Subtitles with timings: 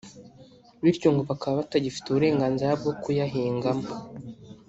[0.83, 3.87] bityo ngo bakaba batagifite uburenganzira bwo kuyahingamo